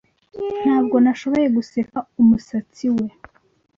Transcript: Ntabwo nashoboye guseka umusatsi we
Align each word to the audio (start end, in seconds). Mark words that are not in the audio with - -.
Ntabwo 0.61 0.95
nashoboye 1.03 1.47
guseka 1.57 1.97
umusatsi 2.21 2.85
we 2.95 3.05